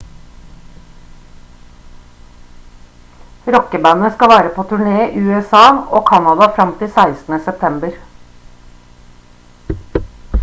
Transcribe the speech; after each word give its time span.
rockebandet 3.55 4.13
skal 4.15 4.31
være 4.31 4.49
på 4.55 4.65
turné 4.71 4.97
i 5.03 5.21
usa 5.35 5.61
og 5.97 6.01
canada 6.13 6.47
frem 6.57 6.71
til 6.81 6.89
16. 6.95 7.37
september 7.51 7.91